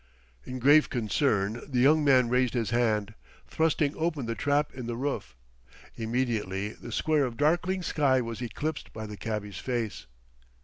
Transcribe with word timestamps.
In 0.45 0.57
grave 0.57 0.89
concern 0.89 1.61
the 1.67 1.77
young 1.77 2.03
man 2.03 2.27
raised 2.27 2.55
his 2.55 2.71
hand, 2.71 3.13
thrusting 3.47 3.93
open 3.95 4.25
the 4.25 4.33
trap 4.33 4.73
in 4.73 4.87
the 4.87 4.97
roof. 4.97 5.35
Immediately 5.95 6.69
the 6.69 6.91
square 6.91 7.23
of 7.23 7.37
darkling 7.37 7.83
sky 7.83 8.19
was 8.19 8.41
eclipsed 8.41 8.91
by 8.93 9.05
the 9.05 9.15
cabby's 9.15 9.59
face. 9.59 10.07